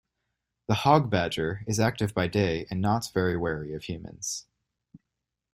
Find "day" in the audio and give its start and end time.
2.25-2.65